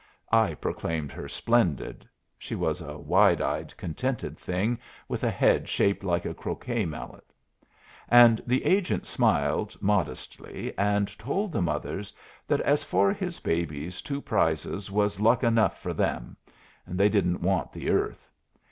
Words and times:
I 0.33 0.55
proclaimed 0.55 1.11
her 1.11 1.27
splendid 1.27 2.09
(she 2.35 2.55
was 2.55 2.81
a 2.81 2.97
wide 2.97 3.39
eyed, 3.39 3.77
contented 3.77 4.35
thing, 4.35 4.79
with 5.07 5.23
a 5.23 5.29
head 5.29 5.69
shaped 5.69 6.03
like 6.03 6.25
a 6.25 6.33
croquet 6.33 6.87
mallet), 6.87 7.31
and 8.09 8.41
the 8.47 8.65
agent 8.65 9.05
smiled 9.05 9.79
modestly 9.79 10.75
and 10.75 11.07
told 11.19 11.51
the 11.51 11.61
mothers 11.61 12.11
that 12.47 12.61
as 12.61 12.83
for 12.83 13.13
his 13.13 13.39
babies 13.39 14.01
two 14.01 14.21
prizes 14.23 14.89
was 14.89 15.19
luck 15.21 15.43
enough 15.43 15.79
for 15.79 15.93
them; 15.93 16.35
they 16.87 17.07
didn't 17.07 17.43
want 17.43 17.71
the 17.71 17.91
earth. 17.91 18.31